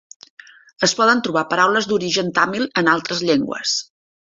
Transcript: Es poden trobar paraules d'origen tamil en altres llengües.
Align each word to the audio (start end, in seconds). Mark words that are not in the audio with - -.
Es 0.87 0.95
poden 0.99 1.21
trobar 1.27 1.43
paraules 1.51 1.89
d'origen 1.93 2.33
tamil 2.41 2.67
en 2.83 2.93
altres 2.97 3.25
llengües. 3.31 3.79